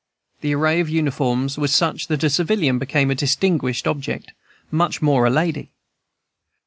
[0.39, 4.31] The array of uniforms was such that a civilian became a distinguished object,
[4.71, 5.69] much more a lady.